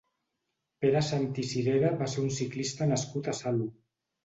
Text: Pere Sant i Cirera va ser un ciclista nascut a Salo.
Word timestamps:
Pere 0.85 1.03
Sant 1.07 1.27
i 1.43 1.45
Cirera 1.51 1.93
va 2.01 2.09
ser 2.15 2.25
un 2.25 2.33
ciclista 2.41 2.91
nascut 2.95 3.33
a 3.35 3.39
Salo. 3.45 3.71